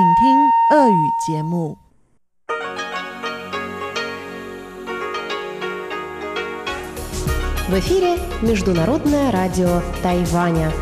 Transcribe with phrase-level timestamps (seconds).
[0.00, 1.76] 请听俄语节目。
[7.68, 10.72] В эфире Международное радио Тайваня.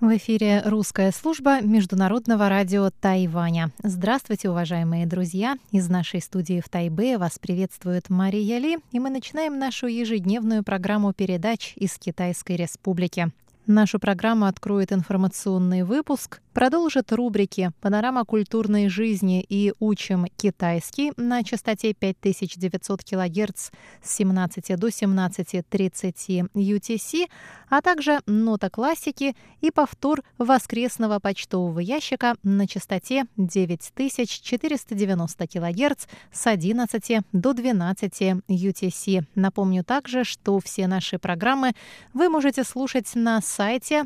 [0.00, 3.72] В эфире русская служба Международного радио Тайваня.
[3.82, 5.56] Здравствуйте, уважаемые друзья!
[5.72, 11.12] Из нашей студии в Тайбе вас приветствует Мария Ли, и мы начинаем нашу ежедневную программу
[11.12, 13.32] передач из Китайской Республики.
[13.68, 21.93] Нашу программу откроет информационный выпуск, продолжит рубрики «Панорама культурной жизни» и «Учим китайский» на частоте
[21.93, 23.69] 5900 кГц
[24.01, 27.27] с 17 до 17.30 UTC,
[27.69, 37.21] а также «Нота классики» и повтор воскресного почтового ящика на частоте 9490 кГц с 11
[37.31, 39.25] до 12 UTC.
[39.35, 41.73] Напомню также, что все наши программы
[42.13, 44.05] вы можете слушать на сайте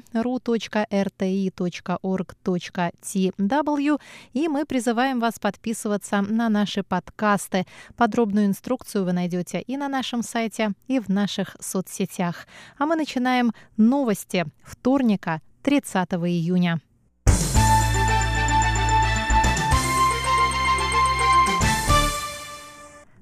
[2.48, 4.02] ru.rti.org.tw
[4.34, 7.66] и мы призываем вас подписываться на наши подкасты.
[7.96, 12.48] Подробную инструкцию вы найдете и на нашем сайте, и в наших соцсетях.
[12.78, 16.80] А мы начинаем новости вторника, 30 июня.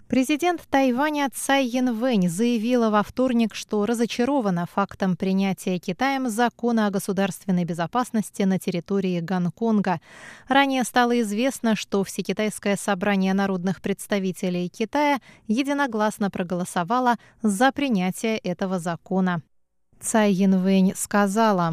[0.07, 7.65] Президент Тайваня Цай Янвэнь заявила во вторник, что разочарована фактом принятия Китаем закона о государственной
[7.65, 9.99] безопасности на территории Гонконга.
[10.47, 19.41] Ранее стало известно, что Всекитайское собрание народных представителей Китая единогласно проголосовало за принятие этого закона.
[19.99, 21.71] Цай Янвэнь сказала,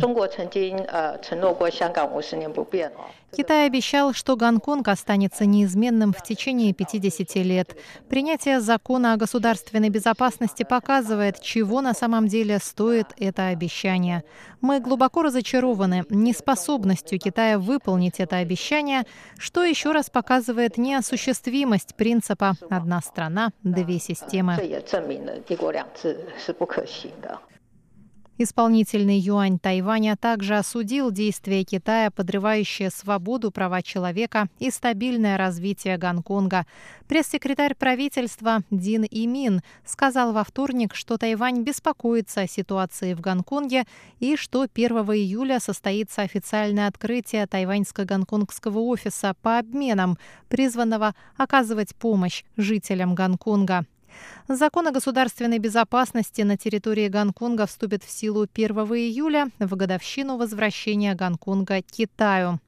[3.34, 7.76] Китай обещал, что Гонконг останется неизменным в течение 50 лет.
[8.10, 14.22] Принятие закона о государственной безопасности показывает, чего на самом деле стоит это обещание.
[14.60, 19.04] Мы глубоко разочарованы неспособностью Китая выполнить это обещание,
[19.38, 24.58] что еще раз показывает неосуществимость принципа «одна страна, две системы».
[28.38, 36.66] Исполнительный юань Тайваня также осудил действия Китая, подрывающие свободу, права человека и стабильное развитие Гонконга.
[37.08, 43.84] Пресс-секретарь правительства Дин Имин сказал во вторник, что Тайвань беспокоится о ситуации в Гонконге
[44.18, 50.16] и что 1 июля состоится официальное открытие тайваньско-гонконгского офиса по обменам,
[50.48, 53.84] призванного оказывать помощь жителям Гонконга.
[54.48, 61.14] Закон о государственной безопасности на территории Гонконга вступит в силу 1 июля в годовщину возвращения
[61.14, 62.58] Гонконга Китаю.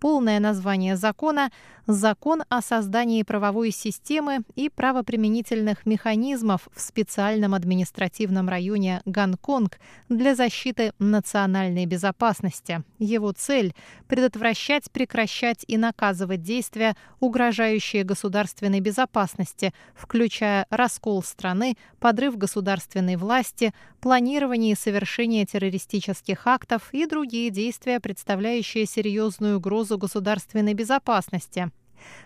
[0.00, 1.50] Полное название закона
[1.88, 10.92] Закон о создании правовой системы и правоприменительных механизмов в специальном административном районе Гонконг для защиты
[11.00, 12.84] национальной безопасности.
[13.00, 13.74] Его цель–
[14.06, 24.72] предотвращать, прекращать и наказывать действия, угрожающие государственной безопасности, включая раскол страны, подрыв государственной власти, планирование
[24.72, 31.70] и совершение террористических актов и другие действия, представляющие серьезную угрозу государственной безопасности.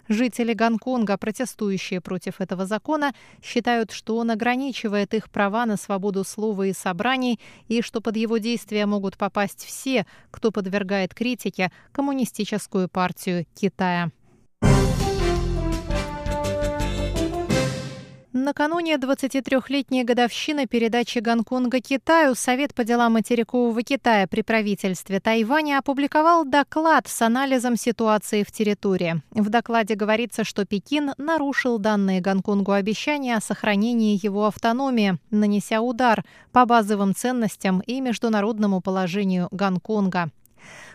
[0.09, 6.63] Жители Гонконга, протестующие против этого закона, считают, что он ограничивает их права на свободу слова
[6.63, 7.39] и собраний,
[7.69, 14.11] и что под его действия могут попасть все, кто подвергает критике коммунистическую партию Китая.
[18.47, 26.45] Накануне 23-летней годовщины передачи Гонконга Китаю Совет по делам материкового Китая при правительстве Тайваня опубликовал
[26.45, 29.21] доклад с анализом ситуации в территории.
[29.33, 36.25] В докладе говорится, что Пекин нарушил данные Гонконгу обещания о сохранении его автономии, нанеся удар
[36.53, 40.31] по базовым ценностям и международному положению Гонконга.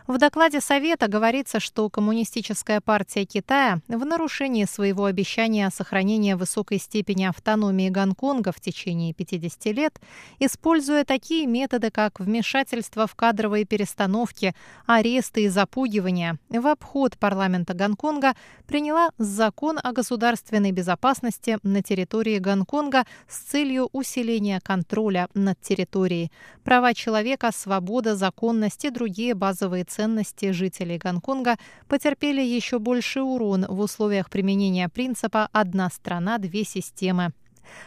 [0.07, 6.79] В докладе Совета говорится, что Коммунистическая партия Китая в нарушении своего обещания о сохранении высокой
[6.79, 10.01] степени автономии Гонконга в течение 50 лет,
[10.39, 14.55] используя такие методы, как вмешательство в кадровые перестановки,
[14.87, 18.33] аресты и запугивания, в обход парламента Гонконга
[18.65, 26.31] приняла закон о государственной безопасности на территории Гонконга с целью усиления контроля над территорией.
[26.63, 31.57] Права человека, свобода, законность и другие базовые ценности жителей Гонконга
[31.87, 37.33] потерпели еще больший урон в условиях применения принципа «одна страна, две системы».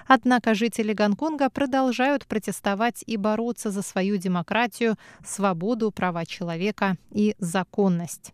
[0.07, 8.34] Однако жители Гонконга продолжают протестовать и бороться за свою демократию, свободу, права человека и законность.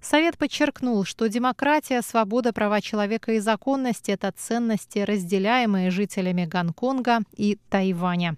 [0.00, 7.58] Совет подчеркнул, что демократия, свобода, права человека и законность– это ценности, разделяемые жителями Гонконга и
[7.68, 8.36] Тайваня.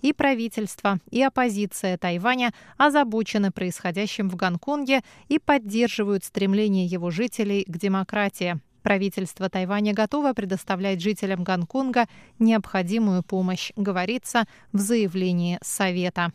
[0.00, 7.76] И правительство, и оппозиция Тайваня озабочены происходящим в Гонконге и поддерживают стремление его жителей к
[7.78, 8.60] демократии.
[8.82, 12.06] Правительство Тайваня готово предоставлять жителям Гонконга
[12.38, 16.32] необходимую помощь, говорится в заявлении Совета.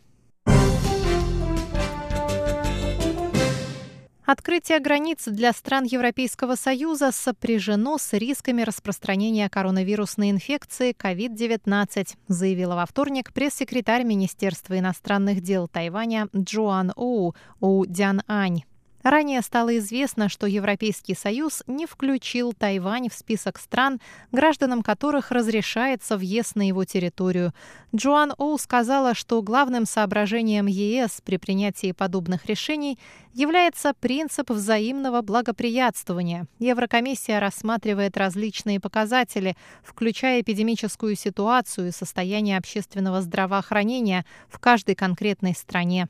[4.30, 12.84] Открытие границ для стран Европейского Союза сопряжено с рисками распространения коронавирусной инфекции COVID-19, заявила во
[12.84, 18.64] вторник пресс-секретарь Министерства иностранных дел Тайваня Джоан Оу Оу Дян Ань.
[19.02, 24.00] Ранее стало известно, что Европейский Союз не включил Тайвань в список стран,
[24.32, 27.52] гражданам которых разрешается въезд на его территорию.
[27.94, 32.98] Джоан Оу сказала, что главным соображением ЕС при принятии подобных решений
[33.32, 36.46] является принцип взаимного благоприятствования.
[36.58, 46.08] Еврокомиссия рассматривает различные показатели, включая эпидемическую ситуацию и состояние общественного здравоохранения в каждой конкретной стране.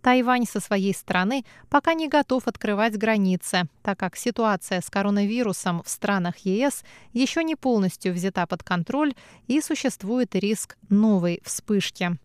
[0.00, 5.88] Тайвань со своей стороны пока не готов открывать границы, так как ситуация с коронавирусом в
[5.88, 9.14] странах ЕС еще не полностью взята под контроль
[9.46, 12.18] и существует риск новой вспышки.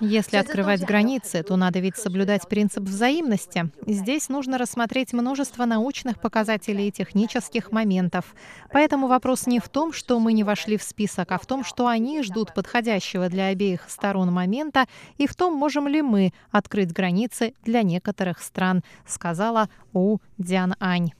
[0.00, 3.70] Если открывать границы, то надо ведь соблюдать принцип взаимности.
[3.86, 8.34] Здесь нужно рассмотреть множество научных показателей и технических моментов.
[8.72, 11.86] Поэтому вопрос не в том, что мы не вошли в список, а в том, что
[11.86, 14.86] они ждут подходящего для обеих сторон момента
[15.16, 21.12] и в том, можем ли мы открыть границы для некоторых стран, сказала У Диан Ань.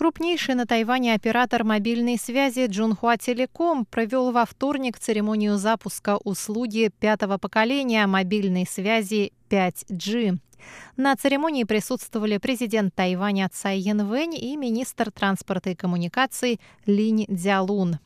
[0.00, 7.36] Крупнейший на Тайване оператор мобильной связи Джунхуа Телеком провел во вторник церемонию запуска услуги пятого
[7.36, 10.38] поколения мобильной связи 5G.
[10.96, 17.98] На церемонии присутствовали президент Тайваня Цай Янвэнь и министр транспорта и коммуникаций Линь Дзялун.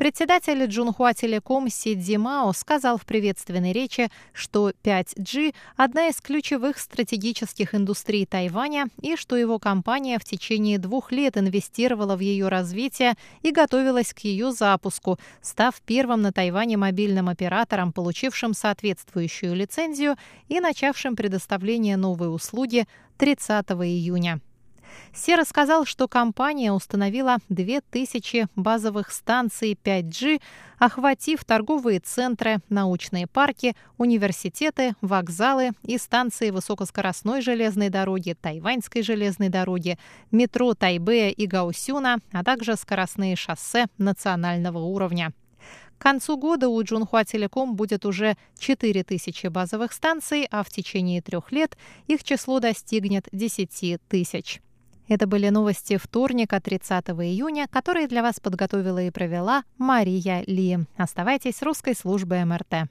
[0.00, 7.74] Председатель Джунхуа Телеком Си Димао сказал в приветственной речи, что 5G– одна из ключевых стратегических
[7.74, 13.12] индустрий Тайваня и что его компания в течение двух лет инвестировала в ее развитие
[13.42, 20.16] и готовилась к ее запуску, став первым на Тайване мобильным оператором, получившим соответствующую лицензию
[20.48, 22.86] и начавшим предоставление новой услуги
[23.18, 24.40] 30 июня.
[25.12, 30.40] Се рассказал, что компания установила 2000 базовых станций 5G,
[30.78, 39.98] охватив торговые центры, научные парки, университеты, вокзалы и станции высокоскоростной железной дороги, тайваньской железной дороги,
[40.30, 45.32] метро Тайбэя и Гаусюна, а также скоростные шоссе национального уровня.
[45.98, 51.52] К концу года у Джунхуа Телеком будет уже 4000 базовых станций, а в течение трех
[51.52, 51.76] лет
[52.06, 54.62] их число достигнет 10 тысяч.
[55.10, 60.78] Это были новости вторника, 30 июня, которые для вас подготовила и провела Мария Ли.
[60.96, 62.88] Оставайтесь с русской службой МРТ.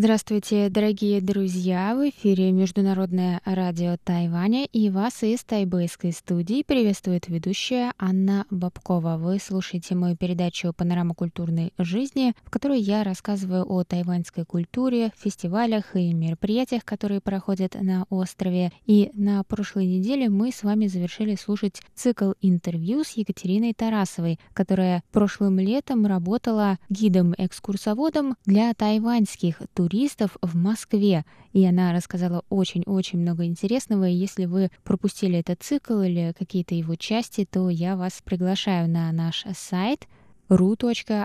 [0.00, 1.92] Здравствуйте, дорогие друзья!
[1.96, 9.16] В эфире Международное радио Тайваня и вас из тайбэйской студии приветствует ведущая Анна Бабкова.
[9.16, 15.96] Вы слушаете мою передачу «Панорама культурной жизни», в которой я рассказываю о тайваньской культуре, фестивалях
[15.96, 18.70] и мероприятиях, которые проходят на острове.
[18.86, 25.02] И на прошлой неделе мы с вами завершили слушать цикл интервью с Екатериной Тарасовой, которая
[25.10, 31.24] прошлым летом работала гидом-экскурсоводом для тайваньских туристов туристов в Москве.
[31.52, 34.08] И она рассказала очень-очень много интересного.
[34.08, 39.10] И если вы пропустили этот цикл или какие-то его части, то я вас приглашаю на
[39.12, 40.06] наш сайт
[40.48, 41.16] ru.rti.org.tw,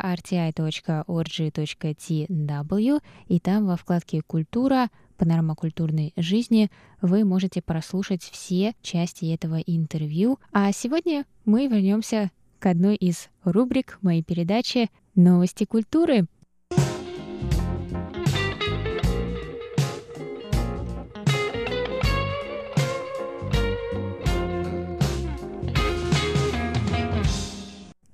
[3.27, 6.69] и там во вкладке «Культура» панорама культурной жизни,
[7.01, 10.39] вы можете прослушать все части этого интервью.
[10.51, 16.25] А сегодня мы вернемся к одной из рубрик моей передачи «Новости культуры».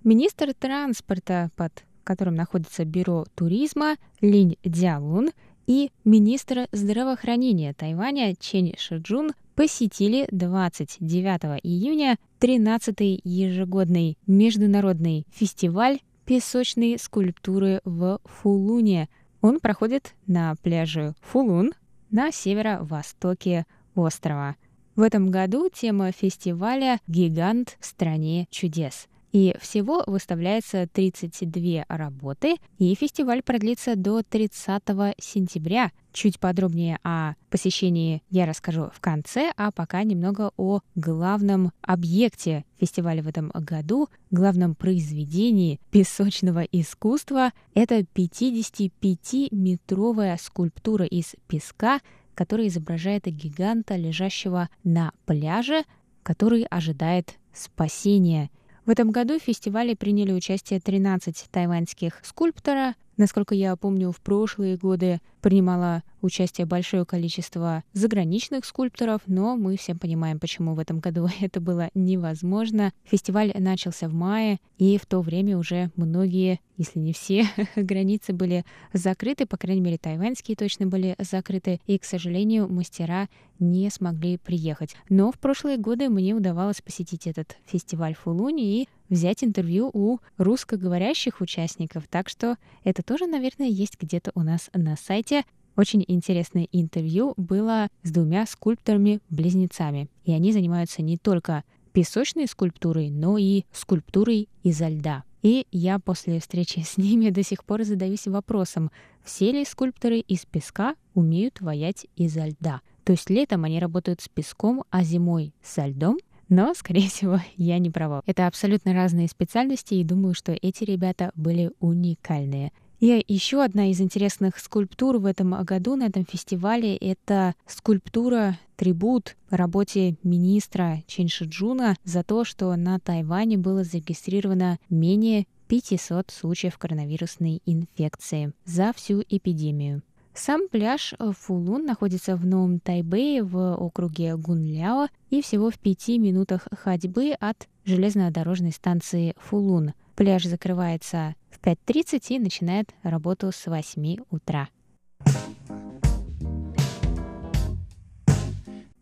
[0.10, 5.30] Министр транспорта, под которым находится Бюро туризма Линь Дзялун
[5.68, 17.80] и министр здравоохранения Тайваня Чен Шиджун посетили 29 июня 13-й ежегодный международный фестиваль песочной скульптуры
[17.86, 19.10] в Фулуне,
[19.42, 21.74] Он проходит на пляже Фулун
[22.10, 24.56] на северо-востоке острова.
[24.96, 29.08] В этом году тема фестиваля «Гигант в стране чудес».
[29.32, 34.82] И всего выставляется 32 работы, и фестиваль продлится до 30
[35.20, 35.92] сентября.
[36.12, 43.22] Чуть подробнее о посещении я расскажу в конце, а пока немного о главном объекте фестиваля
[43.22, 47.52] в этом году, главном произведении песочного искусства.
[47.76, 52.00] Это 55-метровая скульптура из песка,
[52.34, 55.84] которая изображает гиганта, лежащего на пляже,
[56.24, 58.50] который ожидает спасения–
[58.90, 62.96] в этом году в фестивале приняли участие 13 тайваньских скульптора.
[63.20, 69.94] Насколько я помню, в прошлые годы принимало участие большое количество заграничных скульпторов, но мы все
[69.94, 72.94] понимаем, почему в этом году это было невозможно.
[73.04, 77.46] Фестиваль начался в мае, и в то время уже многие, если не все,
[77.76, 83.28] границы были закрыты, по крайней мере, тайваньские точно были закрыты, и, к сожалению, мастера
[83.60, 84.96] не смогли приехать.
[85.10, 90.20] Но в прошлые годы мне удавалось посетить этот фестиваль в Фулуне и взять интервью у
[90.38, 95.44] русскоговорящих участников, так что это тоже, наверное, есть где-то у нас на сайте.
[95.76, 100.10] Очень интересное интервью было с двумя скульпторами-близнецами.
[100.26, 101.64] И они занимаются не только
[101.94, 105.24] песочной скульптурой, но и скульптурой изо льда.
[105.42, 108.92] И я после встречи с ними до сих пор задаюсь вопросом,
[109.24, 112.82] все ли скульпторы из песка умеют ваять изо льда.
[113.06, 116.18] То есть летом они работают с песком, а зимой со льдом?
[116.50, 118.22] Но, скорее всего, я не права.
[118.26, 122.72] Это абсолютно разные специальности, и думаю, что эти ребята были уникальные.
[123.00, 129.38] И еще одна из интересных скульптур в этом году на этом фестивале— это скульптура трибут
[129.50, 137.62] работе министра Чин Шиджуна за то, что на Тайване было зарегистрировано менее 500 случаев коронавирусной
[137.66, 140.02] инфекции за всю эпидемию.
[140.40, 146.66] Сам пляж Фулун находится в Новом Тайбэе в округе Гунляо и всего в пяти минутах
[146.72, 149.92] ходьбы от железнодорожной станции Фулун.
[150.16, 154.70] Пляж закрывается в 5.30 и начинает работу с 8 утра.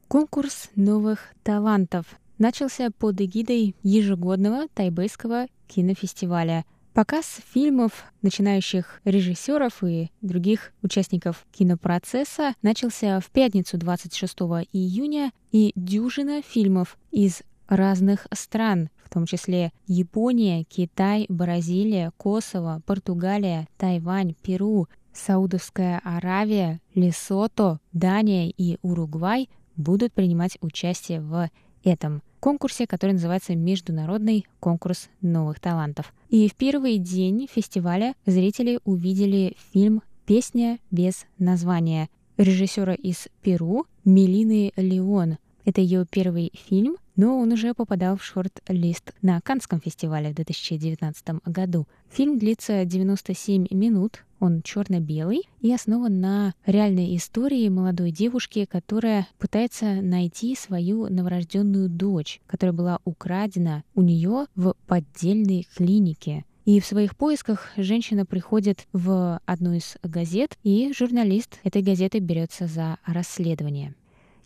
[0.07, 6.65] Конкурс новых талантов начался под эгидой ежегодного тайбэйского кинофестиваля.
[6.97, 14.35] Показ фильмов начинающих режиссеров и других участников кинопроцесса начался в пятницу 26
[14.73, 23.67] июня, и дюжина фильмов из разных стран, в том числе Япония, Китай, Бразилия, Косово, Португалия,
[23.77, 31.51] Тайвань, Перу, Саудовская Аравия, Лесото, Дания и Уругвай будут принимать участие в
[31.83, 36.11] этом конкурсе, который называется Международный конкурс новых талантов.
[36.29, 44.73] И в первый день фестиваля зрители увидели фильм «Песня без названия» режиссера из Перу Мелины
[44.75, 45.37] Леон.
[45.63, 51.43] Это ее первый фильм, но он уже попадал в шорт-лист на Канском фестивале в 2019
[51.45, 51.85] году.
[52.09, 60.01] Фильм длится 97 минут, он черно-белый и основан на реальной истории молодой девушки, которая пытается
[60.01, 66.45] найти свою новорожденную дочь, которая была украдена у нее в поддельной клинике.
[66.65, 72.67] И в своих поисках женщина приходит в одну из газет, и журналист этой газеты берется
[72.67, 73.95] за расследование.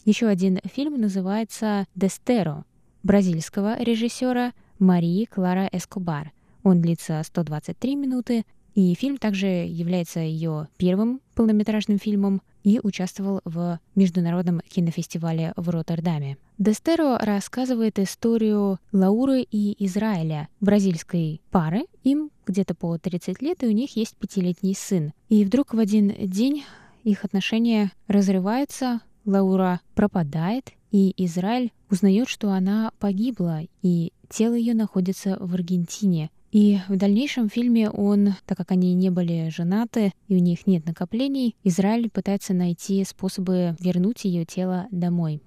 [0.04, 2.66] Еще один фильм называется «Дестеро»
[3.04, 6.32] бразильского режиссера Марии Клара Эскобар.
[6.64, 8.44] Он длится 123 минуты,
[8.74, 16.38] и фильм также является ее первым полнометражным фильмом и участвовал в международном кинофестивале в Роттердаме.
[16.58, 21.86] Дестеро рассказывает историю Лауры и Израиля, бразильской пары.
[22.04, 25.14] Им где-то по 30 лет, и у них есть пятилетний сын.
[25.30, 26.64] И вдруг в один день
[27.04, 35.38] их отношения разрываются, Лаура пропадает, и Израиль узнает, что она погибла, и тело ее находится
[35.40, 36.30] в Аргентине.
[36.52, 40.86] И в дальнейшем фильме он, так как они не были женаты и у них нет
[40.86, 45.42] накоплений, Израиль пытается найти способы вернуть ее тело домой.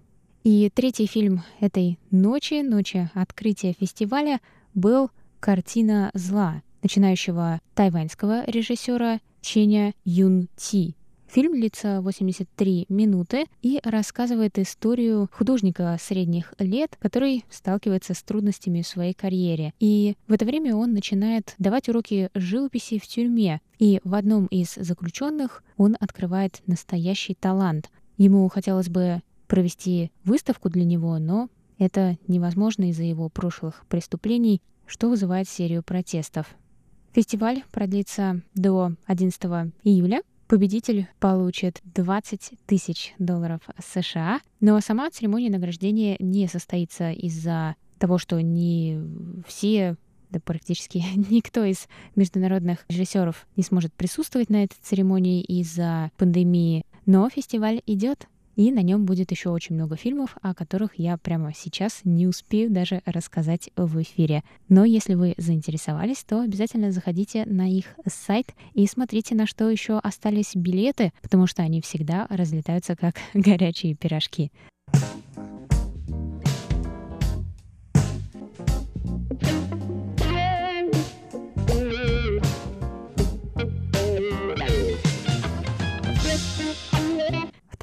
[0.44, 4.40] И третий фильм этой ночи, ночи открытия фестиваля,
[4.74, 10.94] был «Картина зла» начинающего тайваньского режиссера Ченя Юн Ти.
[11.34, 18.86] Фильм длится 83 минуты и рассказывает историю художника средних лет, который сталкивается с трудностями в
[18.86, 19.74] своей карьере.
[19.80, 23.60] И в это время он начинает давать уроки живописи в тюрьме.
[23.80, 27.90] И в одном из заключенных он открывает настоящий талант.
[28.16, 31.48] Ему хотелось бы провести выставку для него, но
[31.80, 36.46] это невозможно из-за его прошлых преступлений, что вызывает серию протестов.
[37.12, 46.16] Фестиваль продлится до 11 июля Победитель получит 20 тысяч долларов США, но сама церемония награждения
[46.18, 49.00] не состоится из-за того, что не
[49.46, 49.96] все
[50.30, 56.84] да практически никто из международных режиссеров не сможет присутствовать на этой церемонии из-за пандемии.
[57.06, 61.52] Но фестиваль идет, и на нем будет еще очень много фильмов, о которых я прямо
[61.54, 64.42] сейчас не успею даже рассказать в эфире.
[64.68, 69.98] Но если вы заинтересовались, то обязательно заходите на их сайт и смотрите, на что еще
[69.98, 74.50] остались билеты, потому что они всегда разлетаются как горячие пирожки.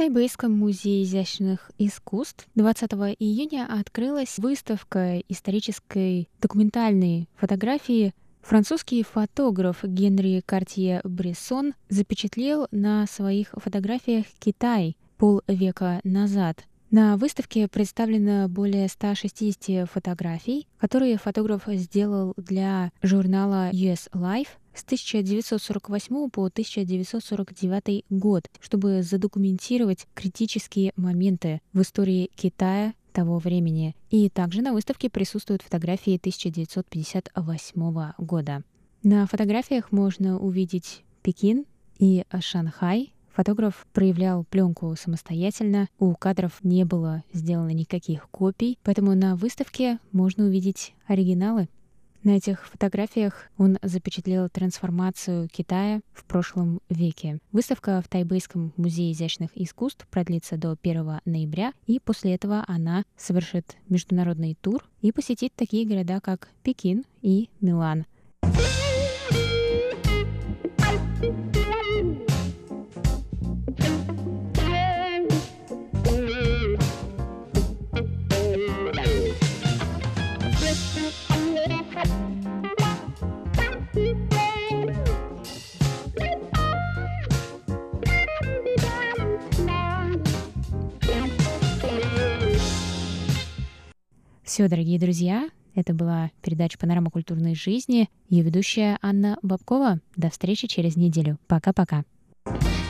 [0.01, 11.01] Тайбэйском музее изящных искусств 20 июня открылась выставка исторической документальной фотографии Французский фотограф Генри Картье
[11.03, 16.63] Брессон запечатлел на своих фотографиях Китай полвека назад.
[16.89, 26.29] На выставке представлено более 160 фотографий, которые фотограф сделал для журнала US Life с 1948
[26.29, 33.95] по 1949 год, чтобы задокументировать критические моменты в истории Китая того времени.
[34.09, 38.63] И также на выставке присутствуют фотографии 1958 года.
[39.03, 41.65] На фотографиях можно увидеть Пекин
[41.99, 49.37] и Шанхай, Фотограф проявлял пленку самостоятельно, у кадров не было сделано никаких копий, поэтому на
[49.37, 51.69] выставке можно увидеть оригиналы.
[52.23, 57.39] На этих фотографиях он запечатлел трансформацию Китая в прошлом веке.
[57.51, 63.75] Выставка в Тайбэйском музее изящных искусств продлится до 1 ноября, и после этого она совершит
[63.89, 68.05] международный тур и посетит такие города, как Пекин и Милан.
[94.61, 98.11] Все, дорогие друзья, это была передача «Панорама культурной жизни».
[98.29, 100.01] Ее ведущая Анна Бабкова.
[100.15, 101.39] До встречи через неделю.
[101.47, 102.03] Пока-пока.
[102.45, 102.80] 你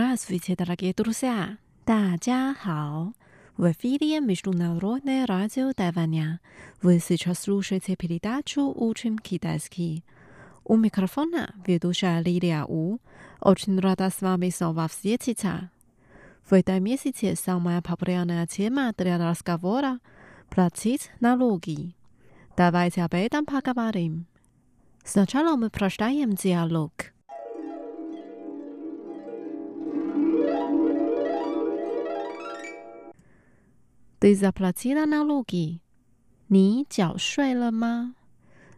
[0.00, 1.58] ？Здравствуйте, дорогие друзья!
[1.84, 3.12] 大家好！
[3.58, 6.40] В эфире Международное радио Тайваня.
[6.80, 10.02] Вы сейчас слушаете передачу «Учим китайский».
[10.64, 13.00] У микрофона ведущая Лилия У.
[13.40, 15.70] Очень рада с вами снова встретиться.
[16.48, 21.94] В этом месяце самая популярная тема для разговора – платить налоги.
[22.56, 24.26] Давайте об этом поговорим.
[25.04, 26.92] Сначала мы прочитаем диалог.
[34.20, 35.80] Ты заплатила налоги?
[36.48, 38.14] 你缴税了吗？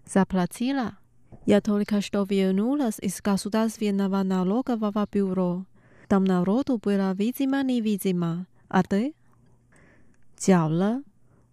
[0.07, 0.99] Заплатила.
[1.45, 5.67] Я только что вернулась из государственного налогового бюро.
[6.09, 8.47] Там народу было видимо-невидимо.
[8.69, 9.15] А ты？
[10.37, 11.03] 缴了，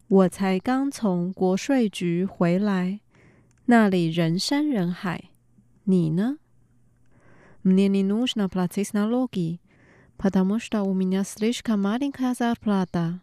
[0.07, 2.99] 我才刚从国税局回来，
[3.65, 5.29] 那里人山人海。
[5.83, 6.37] 你呢？
[7.63, 9.59] Мне не нужно платить налоги,
[10.17, 13.19] потому что у меня слишком маленькая зарплата。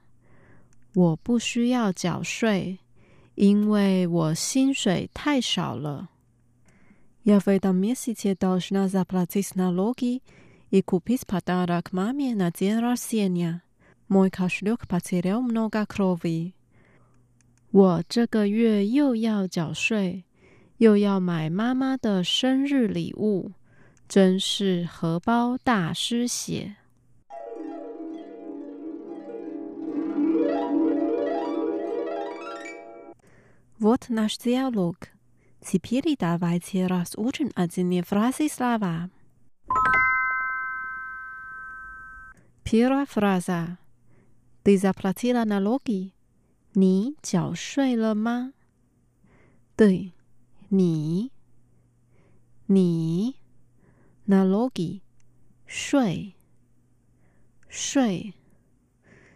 [0.97, 2.79] 我不需要缴税，
[3.35, 6.11] 因为我薪水太少了。
[7.25, 10.23] Я в этом месяце должна заплатить налоги
[10.71, 13.63] и купить подарок маме на день рождения.
[14.09, 16.53] Мой кошелек потерял много крови.
[17.71, 20.25] 我这个月又要缴税，
[20.79, 23.53] 又要买妈妈的生日礼物，
[24.09, 26.76] 真是荷包大失血。
[33.79, 34.97] Вот наш диалог.
[35.61, 39.11] Теперь давайте разучим отдельные фразы слова.
[42.65, 43.79] Первая фраза.
[44.63, 46.13] Ты заплатила налоги?
[46.75, 48.53] 你缴税了吗？
[49.77, 50.13] 对，
[50.71, 51.31] 你，
[52.67, 53.37] 你，
[54.27, 55.03] налоги，
[55.67, 56.35] 税，
[57.69, 58.35] 税，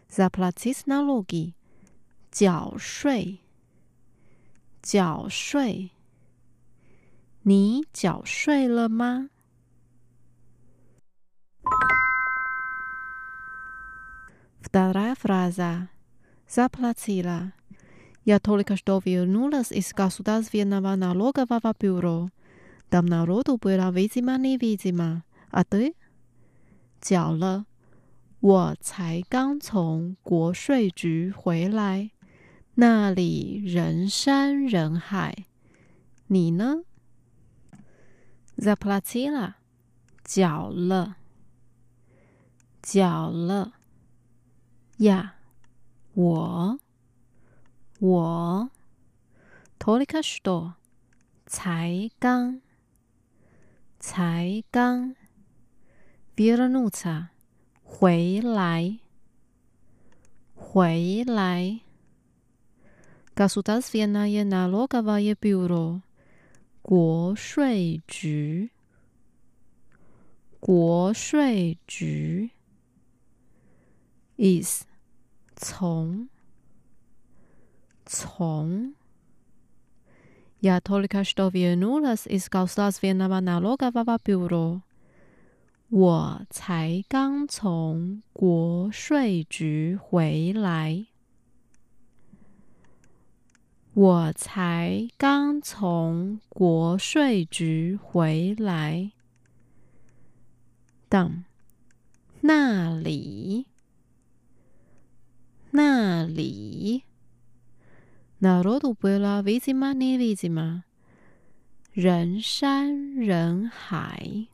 [0.08, 1.54] заплатить налоги，
[2.30, 3.39] 缴税，
[4.82, 5.90] 缴税。
[7.42, 9.30] 你缴税了吗？
[14.60, 15.88] Вторая фраза.
[16.48, 17.52] Заплатила.
[18.24, 22.30] Я только что вернулась из государственного налогового бюро.
[22.90, 25.22] Там народу было видимо-невидимо.
[25.50, 25.94] А ты?
[27.00, 27.66] 缴了。
[28.40, 32.10] 我才刚从国税局回来，
[32.75, 35.45] 那里人山人海，
[36.27, 36.83] 你呢
[38.57, 39.55] ？Zaplatila，
[40.23, 41.17] 缴了，
[42.81, 43.73] 缴了
[44.97, 45.35] 呀！
[46.13, 46.79] 我，
[47.99, 48.71] 我
[49.77, 50.73] ，Torikashdo，
[51.45, 52.61] 才刚，
[53.99, 55.15] 才刚
[56.35, 57.27] ，Vira nuta，
[57.83, 58.99] 回来，
[60.55, 61.81] 回来。
[63.40, 66.02] ，государственное налоговое бюро，
[66.82, 68.70] 国税局
[70.60, 72.50] 国税局，
[74.36, 74.82] is。
[75.58, 76.28] 从
[78.04, 78.94] 从，
[80.60, 84.82] Я только что вернулась из государственного налогового бюро。
[85.88, 91.06] 我才刚从国税局回来。
[93.93, 99.11] 我才刚从国税局回来。
[101.09, 101.43] 等
[102.39, 103.67] 那里，
[105.71, 107.03] 那里。
[108.39, 110.85] 那罗都贝拉维吉玛尼维吉玛，
[111.91, 114.47] 人山人海，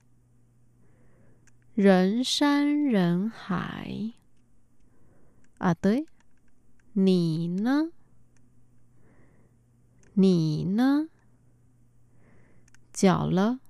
[1.76, 4.14] 人山人海。
[5.60, 6.08] 啊，对，
[6.94, 7.92] 你呢？
[10.17, 11.09] 你呢？
[12.93, 13.61] 缴了，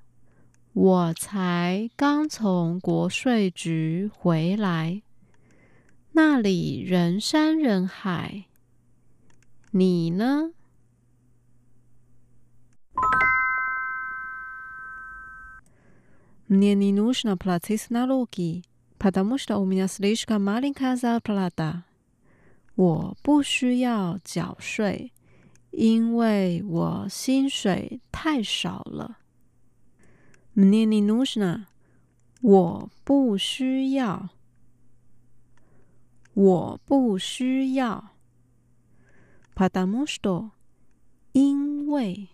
[0.72, 5.02] 我才刚从国税局回来。
[6.12, 8.44] 那里人山人海，
[9.70, 10.52] 你呢？
[16.48, 18.64] Мне не нужно платить налоги,
[18.98, 21.84] потому что у меня слишком маленькая зарплата。
[22.74, 25.12] 我不需要缴税，
[25.70, 29.18] 因为我薪水太少了。
[30.54, 31.66] Мне не нужно，
[32.40, 34.30] 我不需要。
[36.34, 38.14] 我不需要，
[39.54, 40.52] потому что，
[41.32, 42.28] 因为，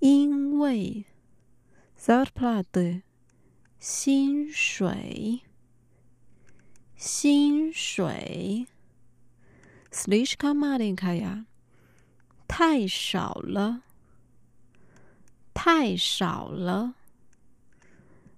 [0.00, 1.06] 因为，
[1.98, 3.00] зарплата，
[3.78, 5.40] 薪水，
[6.94, 8.66] 薪水
[9.94, 11.46] ，слишком маленькая，
[12.46, 13.82] 太少了，
[15.52, 16.94] 太少了，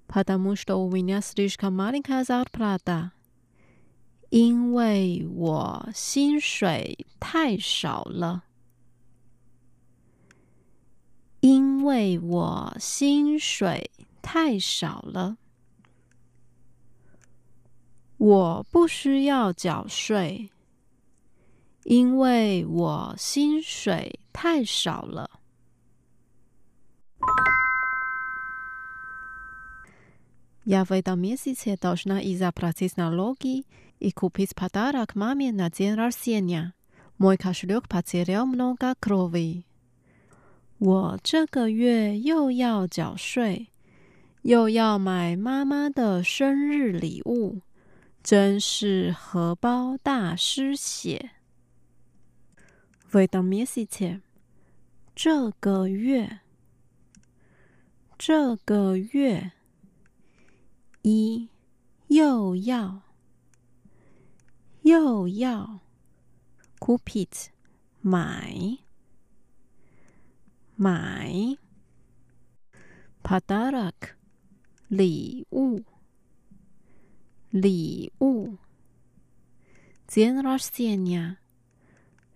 [0.07, 3.13] потому что у меня слишком маленькая зарплата。
[4.31, 8.45] 因为我薪水太少了，
[11.41, 13.91] 因为我薪水
[14.23, 15.37] 太少了，
[18.17, 20.51] 我不需要缴税，
[21.87, 25.29] 因为我薪水太少了。
[30.65, 33.65] Я в этом месяце должна заплатить налоги.
[34.03, 36.75] и купить подарок маме на день рождения.
[37.19, 39.65] Мой кошелек потерял много крови.
[40.81, 43.69] 我这个月又要缴税，
[44.43, 47.61] 又要买妈妈的生日礼物，
[48.25, 51.31] 真是荷包大失血。
[53.12, 54.22] 会当咩事情？
[55.16, 56.42] 这个月，
[58.18, 59.52] 这个月，
[61.02, 61.50] 一
[62.08, 63.02] 又要
[64.82, 65.80] 又要
[66.80, 67.48] ，kupie
[68.02, 68.78] 买
[70.76, 71.58] 买
[73.24, 73.94] ，padarok
[74.88, 75.84] 礼物
[77.50, 78.58] 礼物
[80.08, 81.38] ，zien rosyenia。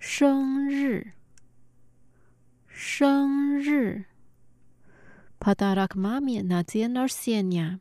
[0.03, 1.13] 生日
[2.67, 4.05] 生日。
[5.39, 7.77] Padarak mami na dien rojenia，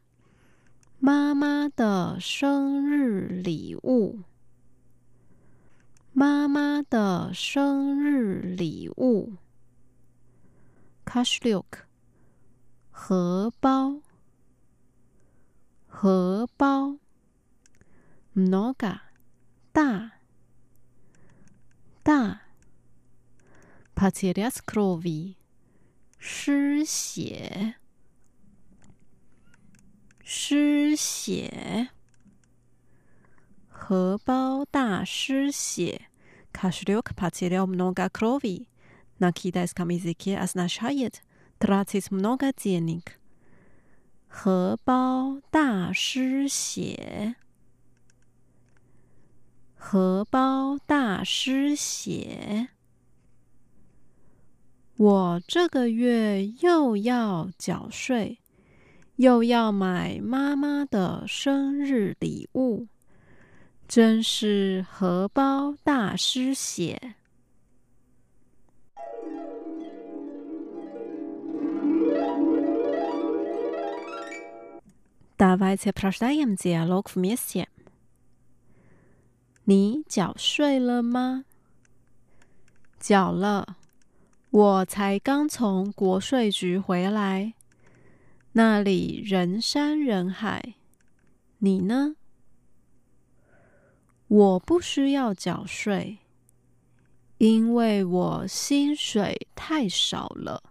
[0.98, 4.20] 妈妈的生日礼物。
[6.12, 9.32] 妈妈的生日礼物。
[11.06, 11.86] Kashliok，
[12.90, 14.02] 荷包。
[15.88, 16.98] 荷包。
[18.36, 19.00] Mnoga，
[19.72, 20.19] 大。
[22.03, 22.41] 大。
[23.95, 25.35] Patirias krovi，
[26.19, 27.75] 失血。
[30.23, 31.89] 失血。
[33.69, 36.09] 荷包大失血。
[36.51, 43.19] Kashliok patirial mnoga krovi。Nakidas kamiziki asnashayet。Tratis mnoga dienik。
[44.27, 47.35] 荷包大失血。
[49.79, 52.69] 荷包大失血。
[54.97, 58.39] 我这个月又要缴税，
[59.17, 62.87] 又要买妈妈的生日礼物，
[63.87, 67.15] 真是荷包大失血。
[75.37, 77.67] Давайте прочитаем диалог вместе.
[79.64, 81.44] 你缴税了吗？
[82.98, 83.76] 缴了，
[84.50, 87.54] 我才刚从国税局回来，
[88.52, 90.74] 那里人山人海。
[91.58, 92.16] 你呢？
[94.28, 96.18] 我不需要缴税，
[97.38, 100.62] 因为我薪水太少了。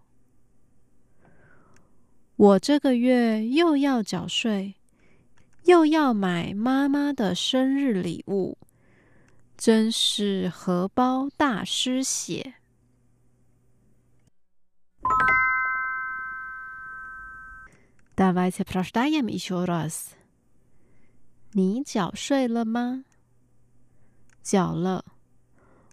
[2.35, 4.75] 我这个月又要缴税，
[5.65, 8.57] 又要买妈妈的生日礼物，
[9.58, 12.54] 真是荷包大失血。
[18.16, 20.12] Давайте прочитаем еще раз。
[21.52, 23.04] 你缴税了吗？
[24.42, 25.04] 缴了，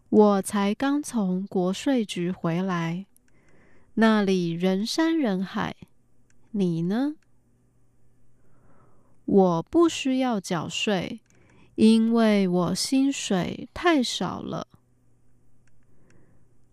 [0.10, 3.06] 我才刚从国税局回来，
[3.96, 5.76] 那里人山人海。
[6.52, 7.16] 你呢？
[9.26, 11.22] 我不需要缴税，
[11.76, 14.68] 因为我薪水太少了。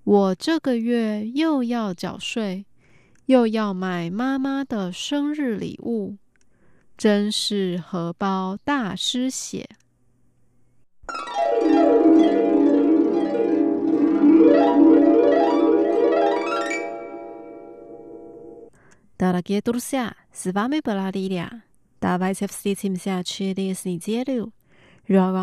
[0.05, 2.65] 我这个月又要缴税，
[3.27, 6.17] 又要买妈妈的生日礼物，
[6.97, 9.69] 真是荷包大失血。
[19.19, 21.63] Дорогие друзья, с вами была Лилия.
[22.01, 24.53] Давайте встретимся через неделю.
[25.08, 25.34] Желаю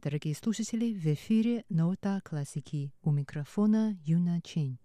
[0.00, 0.94] дорогие слушатели!
[0.94, 2.92] В эфире Нота классики.
[3.02, 4.78] У микрофона Юна Чин.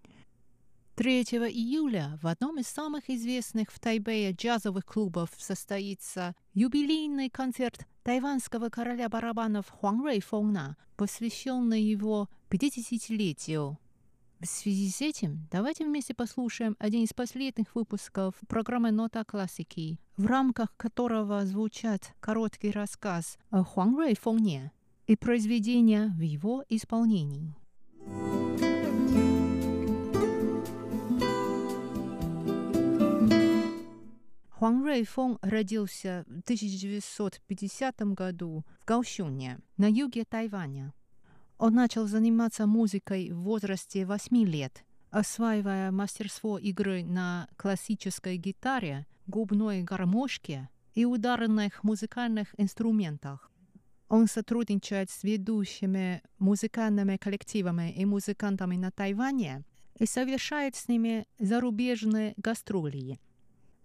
[0.95, 8.69] 3 июля в одном из самых известных в Тайбэе джазовых клубов состоится юбилейный концерт тайванского
[8.69, 13.79] короля барабанов Хуан Рейфона, посвященный его 50-летию.
[14.41, 20.25] В связи с этим давайте вместе послушаем один из последних выпусков программы «Нота классики», в
[20.25, 24.71] рамках которого звучат короткий рассказ о Хуан Рэй Фоне
[25.07, 27.55] и произведения в его исполнении.
[34.61, 40.93] Хуан Рэй Фон родился в 1950 году в Гаосюне, на юге Тайваня.
[41.57, 49.81] Он начал заниматься музыкой в возрасте 8 лет, осваивая мастерство игры на классической гитаре, губной
[49.81, 53.49] гармошке и ударных музыкальных инструментах.
[54.09, 59.63] Он сотрудничает с ведущими музыкальными коллективами и музыкантами на Тайване
[59.97, 63.19] и совершает с ними зарубежные гастроли.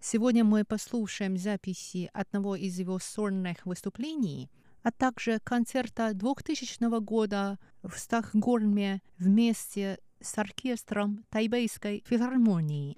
[0.09, 4.49] Сегодня мы послушаем записи одного из его сольных выступлений–
[4.83, 12.97] а также концерта 2000 года в Стокгольме вместе с оркестром Тайбейской филармонии.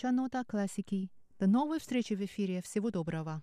[0.00, 1.10] Передача «Нота классики».
[1.38, 2.62] До новой встречи в эфире.
[2.62, 3.42] Всего доброго.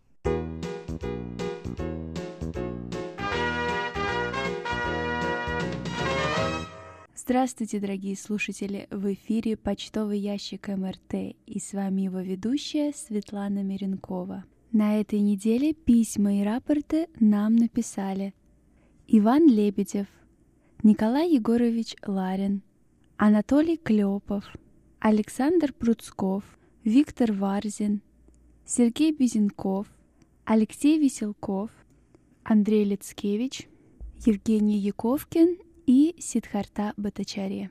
[7.15, 8.87] Здравствуйте, дорогие слушатели!
[8.89, 14.45] В эфире почтовый ящик МРТ и с вами его ведущая Светлана Миренкова.
[14.71, 18.33] На этой неделе письма и рапорты нам написали
[19.07, 20.07] Иван Лебедев,
[20.83, 22.61] Николай Егорович Ларин,
[23.17, 24.45] Анатолий Клепов,
[24.99, 26.43] Александр Пруцков,
[26.83, 28.01] Виктор Варзин,
[28.65, 29.87] Сергей Безенков,
[30.43, 31.69] Алексей Веселков,
[32.43, 33.67] Андрей Лицкевич,
[34.25, 37.69] Евгений Яковкин и Сидхарта Батачария.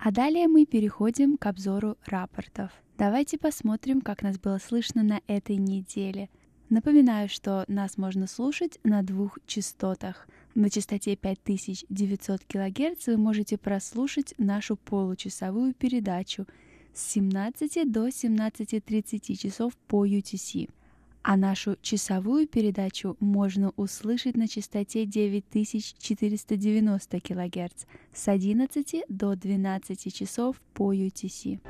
[0.00, 2.72] А далее мы переходим к обзору рапортов.
[2.98, 6.30] Давайте посмотрим, как нас было слышно на этой неделе.
[6.68, 10.26] Напоминаю, что нас можно слушать на двух частотах.
[10.58, 16.46] На частоте 5900 кГц вы можете прослушать нашу получасовую передачу
[16.92, 20.68] с 17 до 17.30 часов по UTC
[21.22, 30.60] а нашу часовую передачу можно услышать на частоте 9490 кГц с 11 до 12 часов
[30.74, 31.60] по UTC.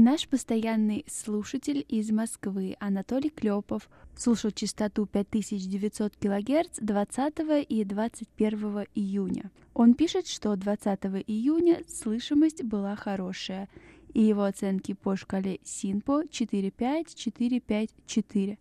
[0.00, 9.50] Наш постоянный слушатель из Москвы Анатолий Клепов слушал частоту 5900 кГц 20 и 21 июня.
[9.74, 13.68] Он пишет, что 20 июня слышимость была хорошая,
[14.14, 18.56] и его оценки по шкале СИНПО 45454.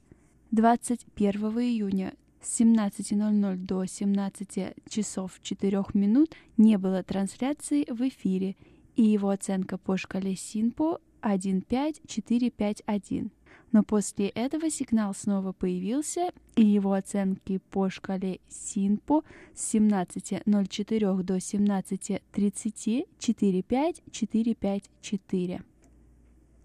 [0.49, 8.55] 21 июня с 17.00 до 17 часов 4 минут не было трансляции в эфире,
[8.95, 13.31] и его оценка по шкале СИНПО 15451.
[13.71, 21.35] Но после этого сигнал снова появился, и его оценки по шкале СИНПО с 17.04 до
[21.35, 25.61] 17.30 45454.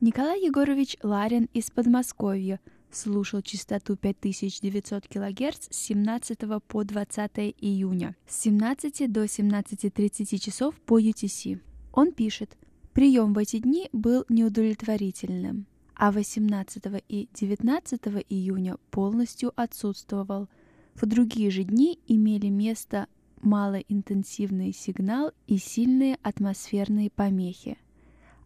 [0.00, 7.30] Николай Егорович Ларин из Подмосковья слушал частоту 5900 кГц с 17 по 20
[7.60, 11.60] июня, с 17 до 17.30 часов по UTC.
[11.92, 12.56] Он пишет,
[12.92, 15.64] Прием в эти дни был неудовлетворительным,
[15.94, 20.50] а 18 и 19 июня полностью отсутствовал.
[20.94, 23.06] В другие же дни имели место
[23.40, 27.78] малоинтенсивный сигнал и сильные атмосферные помехи.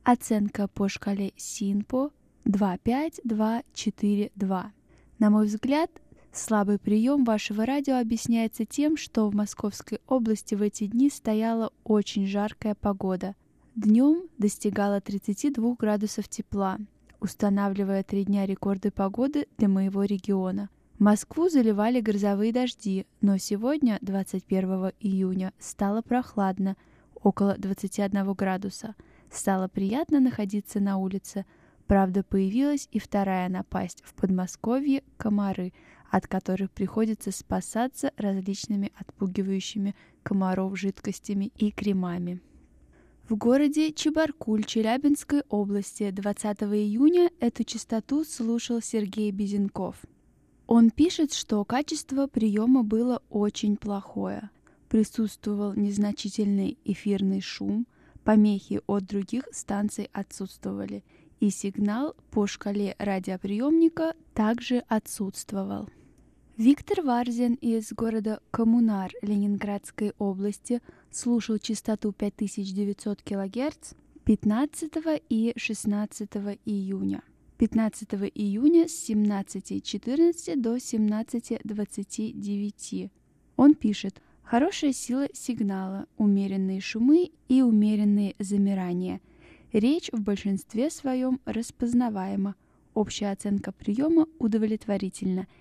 [0.04, 2.12] Оценка по шкале СИНПО
[2.44, 4.72] 25242.
[5.18, 5.90] На мой взгляд,
[6.30, 12.28] слабый прием вашего радио объясняется тем, что в Московской области в эти дни стояла очень
[12.28, 13.34] жаркая погода–
[13.76, 16.78] Днем достигала 32 градусов тепла,
[17.20, 20.70] устанавливая три дня рекорды погоды для моего региона.
[20.98, 26.78] Москву заливали грозовые дожди, но сегодня, 21 июня, стало прохладно,
[27.22, 28.94] около 21 градуса.
[29.30, 31.44] Стало приятно находиться на улице.
[31.86, 35.74] Правда, появилась и вторая напасть в Подмосковье– комары,
[36.10, 42.40] от которых приходится спасаться различными отпугивающими комаров жидкостями и кремами.
[43.28, 49.96] В городе Чебаркуль Челябинской области 20 июня эту частоту слушал Сергей Безенков.
[50.68, 54.50] Он пишет, что качество приема было очень плохое.
[54.88, 57.88] Присутствовал незначительный эфирный шум,
[58.22, 61.02] помехи от других станций отсутствовали,
[61.40, 65.88] и сигнал по шкале радиоприемника также отсутствовал.
[66.56, 70.80] Виктор Варзин из города Коммунар Ленинградской области
[71.16, 73.94] слушал частоту 5900 кГц
[74.24, 74.92] 15
[75.30, 76.28] и 16
[76.66, 77.22] июня.
[77.58, 83.10] 15 июня с 17.14 до 17.29.
[83.56, 89.22] Он пишет «Хорошая сила сигнала, умеренные шумы и умеренные замирания.
[89.72, 92.56] Речь в большинстве своем распознаваема.
[92.92, 95.46] Общая оценка приема удовлетворительна–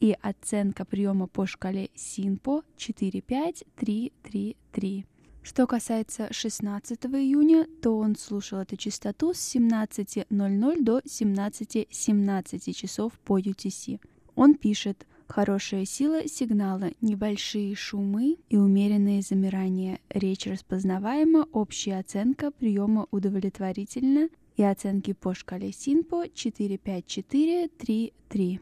[0.00, 5.06] и оценка приема по шкале СИНПО 45333.
[5.42, 13.18] Что касается 16 июня, то он слушал эту частоту с 17.00 до 17.17 .17 часов
[13.24, 13.98] по UTC.
[14.34, 19.98] Он пишет «Хорошая сила сигнала, небольшие шумы и умеренные замирания.
[20.10, 28.60] Речь распознаваема, общая оценка приема удовлетворительна и оценки по шкале СИНПО 45433».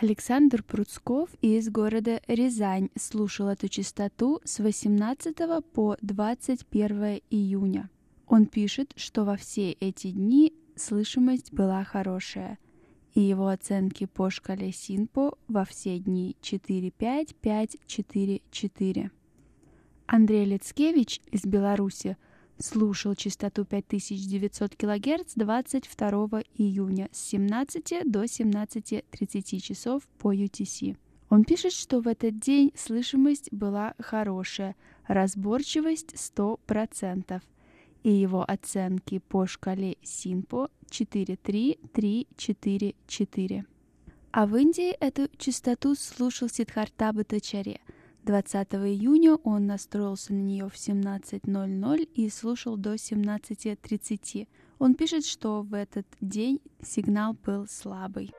[0.00, 5.36] Александр Пруцков из города Рязань слушал эту частоту с 18
[5.72, 7.88] по 21 июня.
[8.26, 12.58] Он пишет, что во все эти дни слышимость была хорошая.
[13.14, 19.10] и его оценки по шкале Синпо во все дни 4-5-5-4-4.
[20.06, 22.16] Андрей Лицкевич из Беларуси
[22.58, 30.96] слушал частоту 5900 кГц 22 июня с 17 до 17.30 часов по UTC.
[31.30, 34.76] Он пишет, что в этот день слышимость была хорошая,
[35.06, 37.40] разборчивость 100%,
[38.04, 43.64] и его оценки по шкале Синпо 43344.
[44.30, 47.80] А в Индии эту частоту слушал Сидхарта Батачаре.
[48.24, 54.48] 20 июня он настроился на нее в 17.00 и слушал до 17.30.
[54.78, 58.32] Он пишет, что в этот день сигнал был слабый.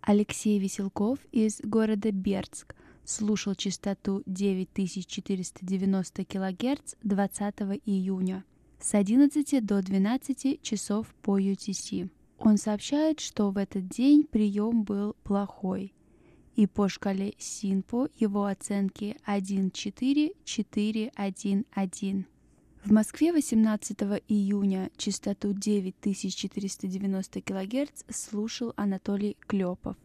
[0.00, 2.74] Алексей Веселков из города Бердск
[3.04, 7.54] слушал частоту 9490 кГц 20
[7.86, 8.44] июня
[8.80, 12.10] с 11 до 12 часов по UTC.
[12.40, 15.92] Он сообщает, что в этот день прием был плохой,
[16.56, 22.24] и по шкале Синпо его оценки 1.4-4.1.1.
[22.82, 29.98] В Москве 18 июня частоту 9490 кГц слушал Анатолий Клепов.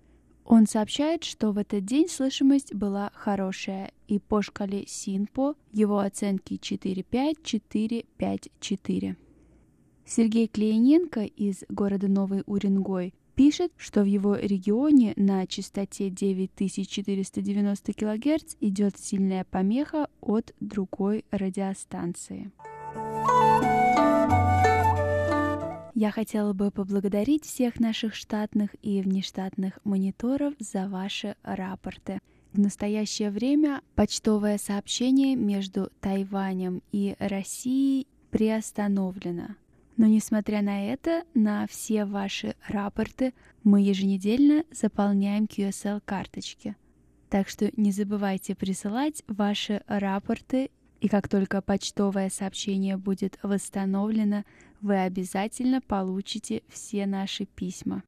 [0.44, 6.56] Он сообщает, что в этот день слышимость была хорошая, и по шкале Синпо его оценки
[6.56, 9.16] 4.5-4.5-4.
[10.06, 18.56] Сергей Клеененко из города Новый Уренгой пишет, что в его регионе на частоте 9490 кГц
[18.62, 22.52] идет сильная помеха от другой радиостанции.
[25.98, 32.20] Я хотела бы поблагодарить всех наших штатных и внештатных мониторов за ваши рапорты.
[32.52, 39.56] В настоящее время почтовое сообщение между Тайванем и Россией приостановлено.
[39.98, 43.34] Но несмотря на это, на все ваши рапорты
[43.64, 46.76] мы еженедельно заполняем QSL-карточки.
[47.30, 50.70] Так что не забывайте присылать ваши рапорты,
[51.02, 54.44] и как только почтовое сообщение будет восстановлено,
[54.82, 58.04] вы обязательно получите все наши письма.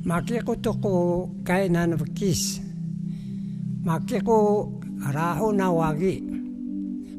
[0.00, 0.92] Maki ko to ko
[1.44, 2.56] kainan of kiss.
[3.84, 4.68] Maki ko
[5.12, 6.24] raho na wagi.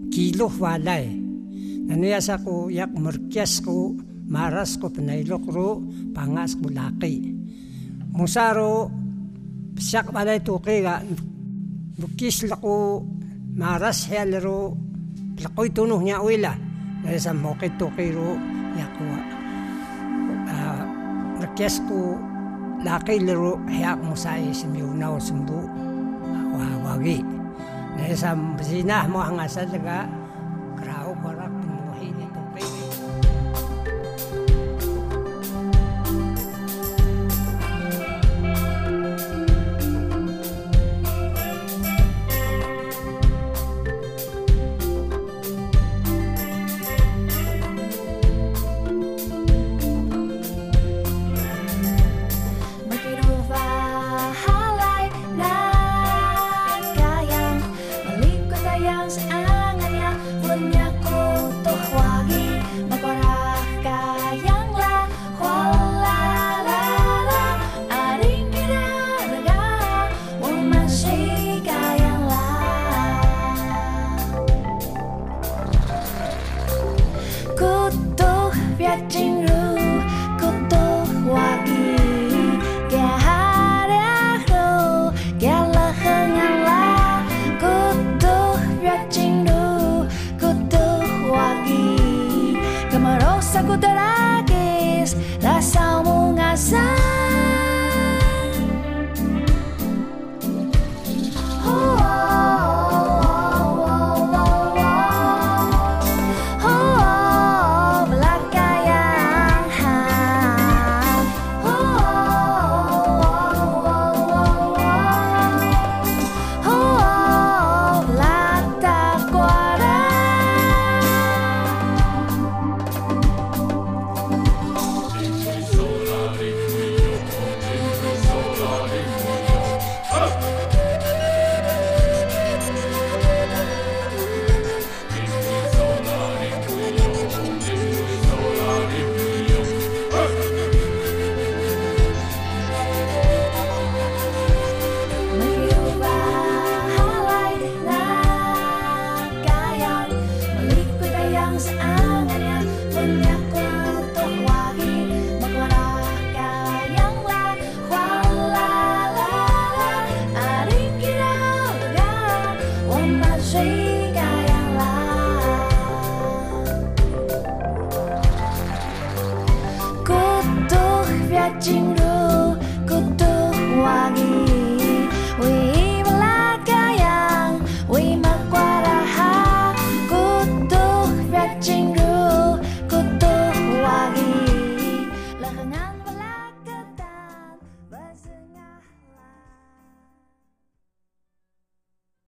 [0.09, 1.05] Kilo walay.
[1.85, 3.93] Naniyas ako yak murkyas ko
[4.25, 5.77] maras ko pinailok ro
[6.13, 7.37] pangas ko laki.
[8.17, 8.89] Musaro
[9.77, 11.05] siyak balay tuki ga
[12.01, 13.05] bukis lako
[13.53, 14.73] maras helero
[15.37, 16.53] lakoy tunuh niya uila.
[17.05, 18.37] Naniyas ang mokit tuki ro
[18.73, 19.19] yakuwa.
[20.31, 20.83] Uh, ah,
[21.41, 21.85] Request
[22.81, 25.61] laki liru hiak musai semiu nau sembu
[26.53, 27.21] wah wagi.
[27.97, 30.20] Nesam bersinah mau angasat juga.